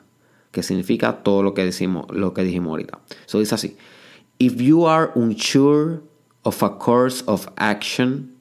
que 0.53 0.63
significa 0.63 1.23
todo 1.23 1.43
lo 1.43 1.55
que, 1.55 1.65
decimos, 1.65 2.07
lo 2.11 2.35
que 2.35 2.45
dijimos 2.45 2.71
ahorita. 2.71 2.99
So 3.27 3.39
dice 3.39 3.55
así: 3.55 3.77
If 4.39 4.61
you 4.61 4.87
are 4.87 5.11
unsure 5.15 6.01
of 6.45 6.63
a 6.63 6.79
course 6.79 7.23
of 7.27 7.49
action, 7.57 8.37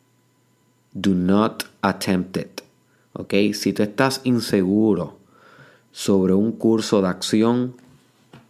do 0.93 1.13
not 1.13 1.65
attempt 1.81 2.37
it. 2.37 2.61
¿Ok? 3.13 3.33
Si 3.53 3.73
tú 3.73 3.83
estás 3.83 4.21
inseguro 4.23 5.17
sobre 5.91 6.33
un 6.33 6.51
curso 6.53 7.01
de 7.01 7.07
acción, 7.07 7.75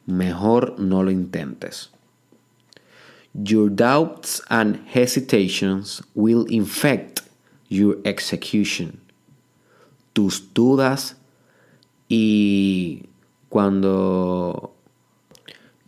mejor 0.05 0.79
no 0.79 1.03
lo 1.03 1.11
intentes. 1.11 1.89
Your 3.33 3.69
doubts 3.69 4.41
and 4.49 4.79
hesitations 4.87 6.01
will 6.15 6.45
infect 6.49 7.21
your 7.69 7.97
execution. 8.03 8.99
Tus 10.13 10.41
dudas 10.53 11.15
y 12.09 13.05
cuando 13.49 14.75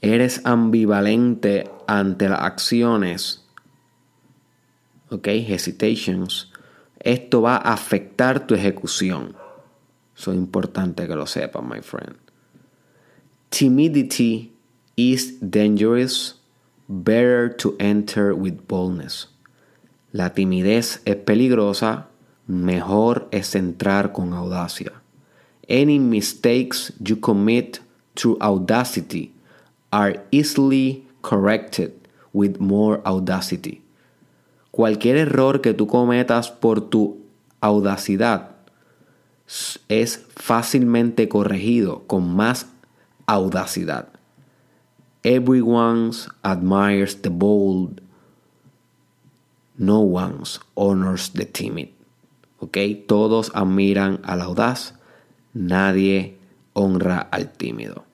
eres 0.01 0.41
ambivalente 0.45 1.69
ante 1.87 2.29
las 2.29 2.41
acciones, 2.41 3.43
ok, 5.09 5.27
hesitations, 5.27 6.53
esto 6.99 7.41
va 7.41 7.55
a 7.55 7.73
afectar 7.73 8.45
tu 8.45 8.53
ejecución. 8.53 9.35
Eso 10.15 10.31
es 10.31 10.37
importante 10.37 11.07
que 11.07 11.15
lo 11.15 11.25
sepas, 11.25 11.63
my 11.63 11.81
friend. 11.81 12.15
Timidity 13.49 14.53
is 14.95 15.37
dangerous. 15.41 16.37
Better 16.87 17.55
to 17.57 17.75
enter 17.79 18.33
with 18.33 18.67
boldness. 18.67 19.29
La 20.11 20.33
timidez 20.33 21.01
es 21.05 21.15
peligrosa. 21.15 22.09
Mejor 22.47 23.27
es 23.31 23.55
entrar 23.55 24.11
con 24.11 24.33
audacia. 24.33 25.00
Any 25.71 25.99
mistakes 25.99 26.91
you 26.99 27.15
commit 27.15 27.79
through 28.17 28.37
audacity 28.41 29.31
are 29.93 30.21
easily 30.29 31.07
corrected 31.21 31.93
with 32.33 32.59
more 32.59 32.99
audacity. 33.05 33.81
Cualquier 34.71 35.15
error 35.15 35.61
que 35.61 35.73
tú 35.73 35.87
cometas 35.87 36.51
por 36.51 36.89
tu 36.89 37.23
audacidad 37.61 38.51
es 39.87 40.25
fácilmente 40.35 41.29
corregido 41.29 42.03
con 42.05 42.35
más 42.35 42.65
audacidad. 43.25 44.09
Everyone 45.23 46.11
admires 46.43 47.21
the 47.21 47.29
bold. 47.29 48.01
No 49.77 50.01
one 50.01 50.43
honors 50.75 51.29
the 51.29 51.45
timid. 51.45 51.91
¿Ok? 52.59 53.07
Todos 53.07 53.51
admiran 53.55 54.19
al 54.23 54.41
audaz. 54.41 54.95
Nadie 55.53 56.37
honra 56.73 57.19
al 57.19 57.51
tímido. 57.51 58.05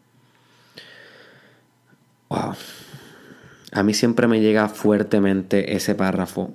Wow. 2.30 2.56
A 3.72 3.84
mí 3.84 3.94
siempre 3.94 4.28
me 4.28 4.42
llega 4.42 4.70
fuertemente 4.70 5.76
ese 5.76 5.96
párrafo. 5.96 6.54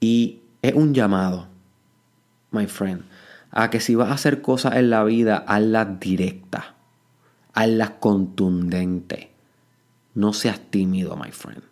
Y 0.00 0.40
es 0.62 0.74
un 0.74 0.94
llamado, 0.94 1.46
my 2.50 2.66
friend, 2.66 3.02
a 3.50 3.70
que 3.70 3.80
si 3.80 3.94
vas 3.94 4.10
a 4.10 4.14
hacer 4.14 4.42
cosas 4.42 4.76
en 4.76 4.90
la 4.90 5.04
vida, 5.04 5.44
hazlas 5.46 6.00
directas, 6.00 6.64
hazlas 7.52 7.90
contundentes. 8.00 9.28
No 10.14 10.32
seas 10.32 10.60
tímido, 10.70 11.16
my 11.16 11.30
friend. 11.30 11.62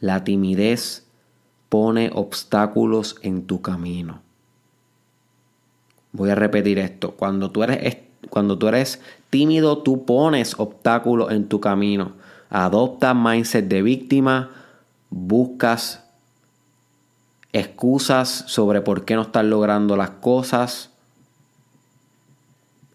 La 0.00 0.24
timidez 0.24 1.06
pone 1.68 2.10
obstáculos 2.12 3.16
en 3.22 3.46
tu 3.46 3.62
camino. 3.62 4.20
Voy 6.12 6.30
a 6.30 6.34
repetir 6.34 6.78
esto. 6.78 7.12
Cuando 7.12 7.50
tú 7.50 7.62
eres, 7.62 7.96
cuando 8.30 8.58
tú 8.58 8.68
eres 8.68 9.00
tímido, 9.30 9.78
tú 9.78 10.04
pones 10.04 10.54
obstáculos 10.58 11.32
en 11.32 11.48
tu 11.48 11.60
camino. 11.60 12.12
Adoptas 12.50 13.16
mindset 13.16 13.66
de 13.66 13.82
víctima, 13.82 14.50
buscas 15.10 16.04
excusas 17.52 18.44
sobre 18.46 18.80
por 18.80 19.04
qué 19.04 19.14
no 19.14 19.22
estás 19.22 19.44
logrando 19.44 19.96
las 19.96 20.10
cosas. 20.10 20.90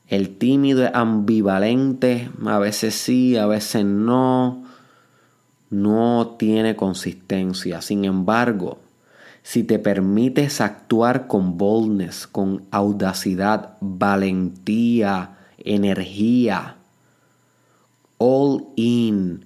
El 0.07 0.37
tímido 0.37 0.85
es 0.85 0.91
ambivalente, 0.93 2.29
a 2.45 2.59
veces 2.59 2.95
sí, 2.95 3.37
a 3.37 3.45
veces 3.45 3.85
no. 3.85 4.63
No 5.69 6.35
tiene 6.39 6.77
consistencia. 6.77 7.81
Sin 7.81 8.05
embargo, 8.05 8.79
si 9.47 9.63
te 9.63 9.79
permites 9.79 10.59
actuar 10.59 11.27
con 11.27 11.57
boldness, 11.57 12.27
con 12.27 12.65
audacidad, 12.69 13.77
valentía, 13.79 15.37
energía, 15.57 16.75
all 18.17 18.65
in, 18.75 19.45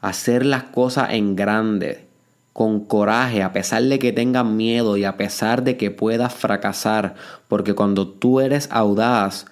hacer 0.00 0.46
las 0.46 0.62
cosas 0.62 1.10
en 1.10 1.36
grande, 1.36 2.06
con 2.54 2.86
coraje, 2.86 3.42
a 3.42 3.52
pesar 3.52 3.82
de 3.82 3.98
que 3.98 4.12
tengas 4.12 4.46
miedo 4.46 4.96
y 4.96 5.04
a 5.04 5.18
pesar 5.18 5.62
de 5.62 5.76
que 5.76 5.90
puedas 5.90 6.32
fracasar, 6.32 7.14
porque 7.46 7.74
cuando 7.74 8.08
tú 8.08 8.40
eres 8.40 8.70
audaz, 8.72 9.44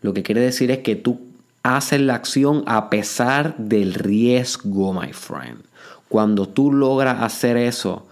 lo 0.00 0.14
que 0.14 0.22
quiere 0.22 0.40
decir 0.40 0.70
es 0.70 0.78
que 0.78 0.96
tú 0.96 1.20
haces 1.62 2.00
la 2.00 2.14
acción 2.14 2.64
a 2.64 2.88
pesar 2.88 3.54
del 3.58 3.92
riesgo, 3.92 4.94
my 4.94 5.12
friend. 5.12 5.62
Cuando 6.08 6.48
tú 6.48 6.72
logras 6.72 7.20
hacer 7.22 7.58
eso, 7.58 8.05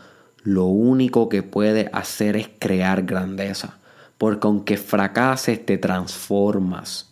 lo 0.45 0.67
único 0.67 1.31
que 1.31 1.43
puedes 1.43 1.89
hacer 1.95 2.37
es 2.37 2.51
crear 2.59 3.05
grandeza, 3.05 3.79
porque 4.19 4.47
aunque 4.47 4.77
fracases, 4.77 5.65
te 5.65 5.79
transformas. 5.79 7.11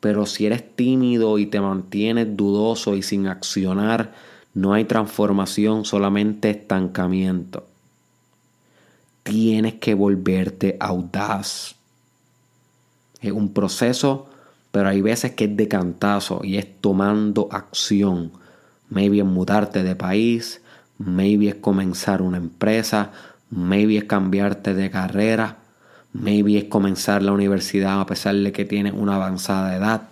Pero 0.00 0.26
si 0.26 0.46
eres 0.46 0.76
tímido 0.76 1.38
y 1.38 1.46
te 1.46 1.60
mantienes 1.60 2.36
dudoso 2.36 2.96
y 2.96 3.02
sin 3.02 3.28
accionar, 3.28 4.12
no 4.52 4.74
hay 4.74 4.84
transformación, 4.84 5.84
solamente 5.84 6.50
estancamiento. 6.50 7.68
Tienes 9.22 9.74
que 9.74 9.94
volverte 9.94 10.76
audaz. 10.80 11.76
Es 13.20 13.30
un 13.30 13.52
proceso, 13.52 14.28
pero 14.72 14.88
hay 14.88 15.02
veces 15.02 15.32
que 15.32 15.44
es 15.44 15.56
de 15.56 15.68
cantazo 15.68 16.40
y 16.42 16.56
es 16.56 16.66
tomando 16.80 17.48
acción. 17.52 18.32
Maybe 18.88 19.18
es 19.18 19.24
mudarte 19.24 19.84
de 19.84 19.94
país, 19.94 20.62
maybe 20.98 21.48
es 21.48 21.54
comenzar 21.56 22.22
una 22.22 22.36
empresa, 22.36 23.12
maybe 23.50 23.96
es 23.96 24.04
cambiarte 24.04 24.74
de 24.74 24.90
carrera, 24.90 25.56
maybe 26.12 26.58
es 26.58 26.64
comenzar 26.64 27.22
la 27.22 27.32
universidad 27.32 28.00
a 28.00 28.06
pesar 28.06 28.34
de 28.34 28.52
que 28.52 28.64
tienes 28.64 28.92
una 28.94 29.16
avanzada 29.16 29.74
edad 29.76 30.02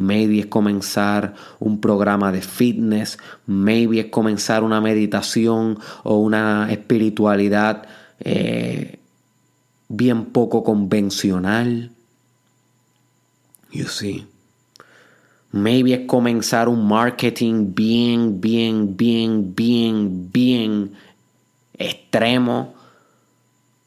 maybe 0.00 0.40
es 0.40 0.46
comenzar 0.46 1.34
un 1.58 1.78
programa 1.78 2.32
de 2.32 2.40
fitness, 2.40 3.18
maybe 3.46 4.00
es 4.00 4.06
comenzar 4.06 4.64
una 4.64 4.80
meditación 4.80 5.78
o 6.04 6.16
una 6.16 6.72
espiritualidad 6.72 7.86
eh, 8.20 8.98
bien 9.88 10.26
poco 10.26 10.64
convencional. 10.64 11.90
You 13.70 13.86
see. 13.86 14.26
Maybe 15.52 15.94
es 15.94 16.06
comenzar 16.06 16.68
un 16.68 16.86
marketing 16.86 17.74
bien, 17.74 18.40
bien, 18.40 18.96
bien, 18.96 19.54
bien, 19.54 20.30
bien 20.32 20.92
extremo 21.76 22.74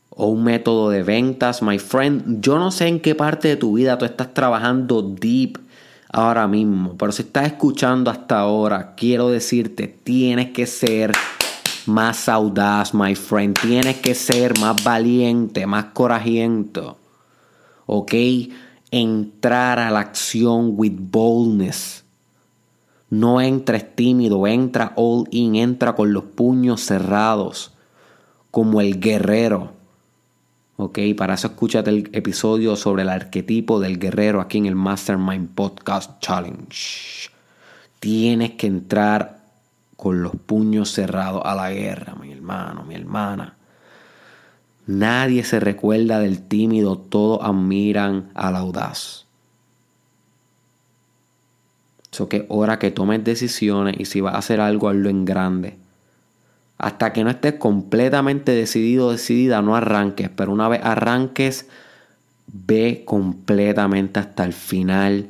o 0.09 0.27
un 0.27 0.43
método 0.43 0.89
de 0.89 1.03
ventas, 1.03 1.61
my 1.61 1.79
friend. 1.79 2.41
Yo 2.41 2.57
no 2.57 2.69
sé 2.71 2.87
en 2.87 2.99
qué 2.99 3.15
parte 3.15 3.47
de 3.47 3.55
tu 3.55 3.73
vida 3.73 3.97
tú 3.97 4.05
estás 4.05 4.33
trabajando 4.33 5.01
deep 5.01 5.59
ahora 6.09 6.47
mismo. 6.47 6.95
Pero 6.97 7.11
si 7.11 7.23
estás 7.23 7.47
escuchando 7.47 8.11
hasta 8.11 8.39
ahora, 8.39 8.93
quiero 8.95 9.29
decirte, 9.29 9.87
tienes 9.87 10.51
que 10.51 10.65
ser 10.65 11.11
más 11.85 12.29
audaz, 12.29 12.93
my 12.93 13.15
friend. 13.15 13.57
Tienes 13.59 13.97
que 13.97 14.15
ser 14.15 14.57
más 14.59 14.83
valiente, 14.83 15.65
más 15.65 15.85
corajiento. 15.85 16.97
¿Ok? 17.85 18.13
Entrar 18.95 19.79
a 19.79 19.89
la 19.89 20.01
acción 20.01 20.73
with 20.75 20.93
boldness. 20.95 22.05
No 23.09 23.41
entres 23.41 23.95
tímido, 23.95 24.45
entra 24.45 24.93
all 24.95 25.25
in, 25.31 25.55
entra 25.55 25.95
con 25.95 26.13
los 26.13 26.25
puños 26.25 26.81
cerrados, 26.81 27.73
como 28.51 28.81
el 28.81 28.99
guerrero. 28.99 29.71
Ok, 30.77 30.99
para 31.17 31.33
eso 31.33 31.47
escúchate 31.47 31.89
el 31.89 32.09
episodio 32.13 32.75
sobre 32.75 33.01
el 33.01 33.09
arquetipo 33.09 33.79
del 33.79 33.97
guerrero 33.97 34.39
aquí 34.41 34.59
en 34.59 34.67
el 34.67 34.75
Mastermind 34.75 35.55
Podcast 35.55 36.19
Challenge. 36.19 37.31
Tienes 37.99 38.51
que 38.51 38.67
entrar 38.67 39.43
con 39.97 40.21
los 40.21 40.35
puños 40.35 40.91
cerrados 40.91 41.41
a 41.43 41.55
la 41.55 41.71
guerra, 41.71 42.13
mi 42.13 42.31
hermano, 42.31 42.83
mi 42.83 42.93
hermana. 42.93 43.57
Nadie 44.85 45.43
se 45.43 45.59
recuerda 45.59 46.19
del 46.19 46.41
tímido, 46.41 46.97
todos 46.97 47.39
admiran 47.41 48.29
al 48.33 48.55
audaz. 48.55 49.25
Eso 52.11 52.29
que 52.29 52.45
hora 52.49 52.79
que 52.79 52.91
tomes 52.91 53.23
decisiones 53.23 53.95
y 53.97 54.05
si 54.05 54.21
vas 54.21 54.35
a 54.35 54.39
hacer 54.39 54.59
algo, 54.59 54.89
hazlo 54.89 55.09
en 55.09 55.25
grande. 55.25 55.77
Hasta 56.77 57.13
que 57.13 57.23
no 57.23 57.29
estés 57.29 57.53
completamente 57.53 58.51
decidido, 58.51 59.11
decidida, 59.11 59.61
no 59.61 59.75
arranques. 59.75 60.29
Pero 60.29 60.51
una 60.51 60.67
vez 60.67 60.81
arranques, 60.83 61.67
ve 62.47 63.03
completamente 63.05 64.19
hasta 64.19 64.43
el 64.43 64.53
final. 64.53 65.29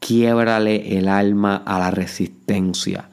Quiebrale 0.00 0.98
el 0.98 1.08
alma 1.08 1.62
a 1.64 1.78
la 1.78 1.90
resistencia. 1.90 3.08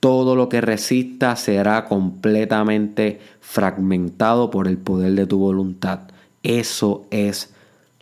Todo 0.00 0.36
lo 0.36 0.48
que 0.48 0.60
resista 0.60 1.34
será 1.36 1.84
completamente 1.86 3.20
fragmentado 3.40 4.50
por 4.50 4.68
el 4.68 4.78
poder 4.78 5.14
de 5.14 5.26
tu 5.26 5.38
voluntad. 5.38 6.00
Eso 6.42 7.06
es 7.10 7.52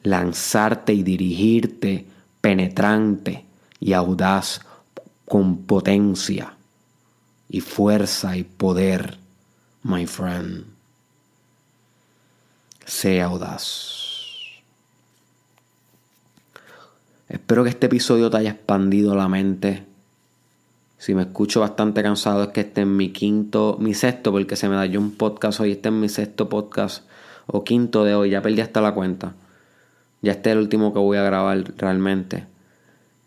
lanzarte 0.03 0.93
y 0.93 1.03
dirigirte 1.03 2.07
penetrante 2.41 3.45
y 3.81 3.95
audaz 3.95 4.61
con 5.25 5.59
potencia 5.65 6.55
y 7.49 7.61
fuerza 7.61 8.37
y 8.37 8.45
poder, 8.45 9.19
my 9.83 10.07
friend. 10.07 10.65
Sea 12.85 13.25
audaz. 13.25 13.97
Espero 17.29 17.65
que 17.65 17.71
este 17.71 17.87
episodio 17.87 18.31
te 18.31 18.37
haya 18.37 18.51
expandido 18.51 19.17
la 19.17 19.29
mente. 19.29 19.85
Si 21.07 21.15
me 21.15 21.23
escucho 21.23 21.61
bastante 21.61 22.03
cansado 22.03 22.43
es 22.43 22.49
que 22.49 22.63
este 22.63 22.81
es 22.81 22.87
mi 22.89 23.11
quinto, 23.11 23.77
mi 23.79 23.95
sexto, 23.95 24.33
porque 24.33 24.57
se 24.57 24.69
me 24.69 24.75
da 24.75 24.87
yo 24.87 24.99
un 24.99 25.13
podcast 25.13 25.61
hoy. 25.61 25.71
Este 25.71 25.89
es 25.89 25.95
mi 25.95 26.09
sexto 26.09 26.49
podcast 26.49 27.05
o 27.47 27.63
quinto 27.63 28.03
de 28.03 28.17
hoy. 28.17 28.31
Ya 28.31 28.43
perdí 28.43 28.61
hasta 28.61 28.81
la 28.81 28.93
cuenta. 28.93 29.33
Ya 30.21 30.33
este 30.33 30.51
es 30.51 30.57
el 30.57 30.63
último 30.63 30.93
que 30.93 30.99
voy 30.99 31.17
a 31.17 31.23
grabar 31.23 31.63
realmente. 31.77 32.47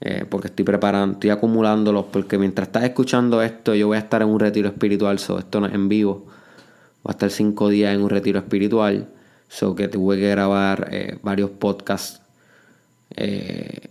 Eh, 0.01 0.25
porque 0.29 0.47
estoy 0.47 0.65
preparando, 0.65 1.13
estoy 1.13 1.29
acumulándolos, 1.29 2.07
porque 2.11 2.37
mientras 2.37 2.67
estás 2.67 2.83
escuchando 2.83 3.41
esto, 3.41 3.73
yo 3.73 3.87
voy 3.87 3.95
a 3.95 4.01
estar 4.01 4.21
en 4.23 4.27
un 4.27 4.41
retiro 4.41 4.67
espiritual, 4.67 5.17
so 5.17 5.39
esto 5.39 5.61
no 5.61 5.67
es 5.67 5.73
en 5.73 5.87
vivo. 5.87 6.25
Voy 7.01 7.11
a 7.11 7.11
estar 7.11 7.29
cinco 7.29 7.69
días 7.69 7.95
en 7.95 8.01
un 8.01 8.09
retiro 8.09 8.39
espiritual, 8.39 9.07
so 9.47 9.73
que 9.73 9.87
tuve 9.87 10.17
que 10.17 10.29
grabar 10.29 10.89
eh, 10.91 11.17
varios 11.23 11.49
podcasts 11.51 12.21
eh, 13.15 13.87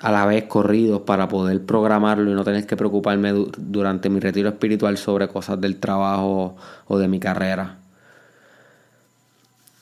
a, 0.00 0.10
la 0.10 0.26
vez 0.26 0.44
corridos 0.44 1.02
para 1.02 1.28
poder 1.28 1.64
programarlo 1.64 2.30
y 2.30 2.34
no 2.34 2.44
tener 2.44 2.66
que 2.66 2.76
preocuparme 2.76 3.32
durante 3.58 4.08
mi 4.08 4.20
retiro 4.20 4.48
espiritual 4.48 4.96
sobre 4.96 5.28
cosas 5.28 5.60
del 5.60 5.78
trabajo 5.78 6.56
o 6.86 6.98
de 6.98 7.08
mi 7.08 7.20
carrera. 7.20 7.78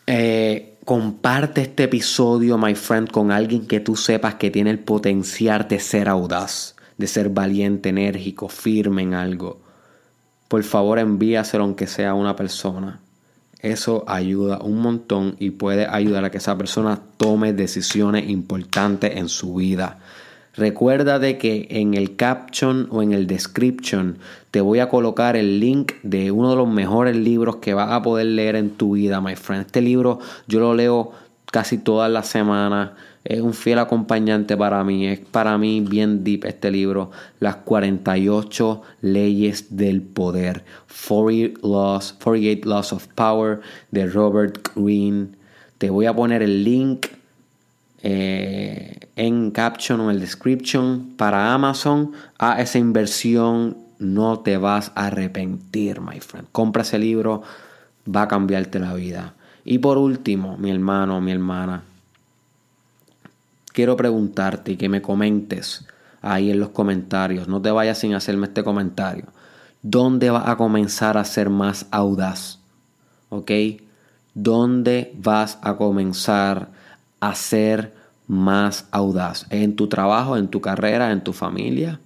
Eh, 0.06 0.72
Comparte 0.84 1.60
este 1.60 1.84
episodio, 1.84 2.58
my 2.58 2.74
friend, 2.74 3.08
con 3.08 3.30
alguien 3.30 3.68
que 3.68 3.78
tú 3.78 3.94
sepas 3.94 4.34
que 4.34 4.50
tiene 4.50 4.70
el 4.70 4.80
potencial 4.80 5.68
de 5.68 5.78
ser 5.78 6.08
audaz, 6.08 6.74
de 6.98 7.06
ser 7.06 7.28
valiente, 7.28 7.90
enérgico, 7.90 8.48
firme 8.48 9.02
en 9.02 9.14
algo. 9.14 9.60
Por 10.48 10.64
favor, 10.64 10.98
envíaselo 10.98 11.62
aunque 11.62 11.86
sea 11.86 12.14
una 12.14 12.34
persona. 12.34 13.00
Eso 13.62 14.04
ayuda 14.08 14.58
un 14.58 14.80
montón 14.80 15.36
y 15.38 15.50
puede 15.50 15.86
ayudar 15.86 16.24
a 16.24 16.30
que 16.30 16.38
esa 16.38 16.58
persona 16.58 17.00
tome 17.16 17.52
decisiones 17.52 18.28
importantes 18.28 19.16
en 19.16 19.28
su 19.28 19.54
vida. 19.54 20.00
Recuerda 20.54 21.18
de 21.18 21.38
que 21.38 21.68
en 21.70 21.94
el 21.94 22.16
caption 22.16 22.88
o 22.90 23.02
en 23.02 23.12
el 23.12 23.26
description 23.26 24.18
te 24.50 24.60
voy 24.60 24.80
a 24.80 24.88
colocar 24.88 25.36
el 25.36 25.60
link 25.60 25.92
de 26.02 26.30
uno 26.30 26.50
de 26.50 26.56
los 26.56 26.68
mejores 26.68 27.16
libros 27.16 27.56
que 27.56 27.72
vas 27.72 27.90
a 27.90 28.02
poder 28.02 28.26
leer 28.26 28.56
en 28.56 28.70
tu 28.70 28.92
vida, 28.92 29.20
my 29.20 29.36
friend. 29.36 29.66
Este 29.66 29.80
libro 29.80 30.18
yo 30.48 30.60
lo 30.60 30.74
leo 30.74 31.12
casi 31.52 31.78
todas 31.78 32.10
las 32.10 32.26
semanas. 32.26 32.90
Es 33.22 33.40
un 33.40 33.54
fiel 33.54 33.78
acompañante 33.78 34.56
para 34.56 34.82
mí. 34.82 35.06
Es 35.06 35.20
para 35.20 35.56
mí 35.58 35.80
bien 35.80 36.24
deep 36.24 36.44
este 36.46 36.72
libro. 36.72 37.12
Las 37.38 37.56
48 37.56 38.82
leyes 39.02 39.76
del 39.76 40.02
poder. 40.02 40.64
48 41.08 41.60
Laws, 41.62 42.16
48 42.20 42.68
Laws 42.68 42.92
of 42.92 43.06
Power 43.14 43.60
de 43.92 44.06
Robert 44.08 44.70
Greene. 44.74 45.28
Te 45.78 45.90
voy 45.90 46.06
a 46.06 46.14
poner 46.14 46.42
el 46.42 46.64
link 46.64 47.06
eh, 48.02 48.98
en 49.14 49.52
caption 49.52 50.00
o 50.00 50.10
en 50.10 50.18
description 50.18 51.14
para 51.16 51.52
Amazon 51.52 52.12
a 52.38 52.60
esa 52.60 52.78
inversión 52.78 53.76
no 54.00 54.40
te 54.40 54.56
vas 54.56 54.90
a 54.96 55.06
arrepentir 55.06 56.00
my 56.00 56.18
friend 56.18 56.48
compra 56.50 56.82
ese 56.82 56.98
libro 56.98 57.42
va 58.04 58.22
a 58.22 58.28
cambiarte 58.28 58.80
la 58.80 58.94
vida 58.94 59.34
y 59.64 59.78
por 59.78 59.98
último 59.98 60.56
mi 60.58 60.70
hermano 60.70 61.20
mi 61.20 61.32
hermana 61.32 61.82
quiero 63.72 63.96
preguntarte 63.96 64.72
y 64.72 64.76
que 64.76 64.88
me 64.88 65.02
comentes 65.02 65.86
ahí 66.20 66.50
en 66.50 66.60
los 66.60 66.70
comentarios 66.70 67.48
no 67.48 67.60
te 67.60 67.70
vayas 67.70 67.98
sin 67.98 68.14
hacerme 68.14 68.46
este 68.46 68.64
comentario 68.64 69.26
¿dónde 69.82 70.30
vas 70.30 70.48
a 70.48 70.56
comenzar 70.56 71.18
a 71.18 71.24
ser 71.24 71.50
más 71.50 71.86
audaz? 71.90 72.58
¿ok? 73.28 73.50
¿dónde 74.34 75.12
vas 75.16 75.58
a 75.62 75.76
comenzar 75.76 76.68
a 77.20 77.34
ser 77.34 77.94
más 78.26 78.86
audaz 78.90 79.46
en 79.50 79.76
tu 79.76 79.88
trabajo, 79.88 80.36
en 80.36 80.48
tu 80.48 80.60
carrera, 80.60 81.12
en 81.12 81.22
tu 81.22 81.32
familia, 81.32 82.00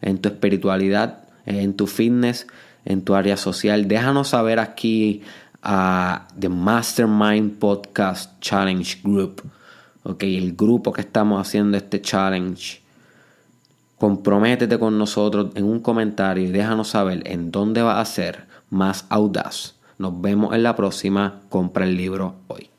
en 0.00 0.18
tu 0.18 0.28
espiritualidad, 0.28 1.28
en 1.46 1.74
tu 1.74 1.86
fitness, 1.86 2.46
en 2.84 3.02
tu 3.02 3.14
área 3.14 3.36
social. 3.36 3.86
Déjanos 3.86 4.28
saber 4.28 4.60
aquí 4.60 5.22
a 5.62 6.26
The 6.38 6.48
Mastermind 6.48 7.58
Podcast 7.58 8.40
Challenge 8.40 9.00
Group. 9.02 9.42
Ok, 10.04 10.22
el 10.22 10.54
grupo 10.54 10.92
que 10.92 11.00
estamos 11.00 11.40
haciendo 11.40 11.76
este 11.76 12.00
challenge. 12.00 12.80
Comprométete 13.98 14.78
con 14.78 14.96
nosotros 14.96 15.50
en 15.54 15.64
un 15.64 15.80
comentario 15.80 16.44
y 16.44 16.52
déjanos 16.52 16.88
saber 16.88 17.22
en 17.26 17.50
dónde 17.50 17.82
va 17.82 18.00
a 18.00 18.04
ser 18.04 18.46
más 18.70 19.06
audaz. 19.08 19.74
Nos 19.98 20.20
vemos 20.20 20.54
en 20.54 20.62
la 20.62 20.76
próxima. 20.76 21.40
Compra 21.48 21.84
el 21.84 21.96
libro 21.96 22.36
hoy. 22.46 22.70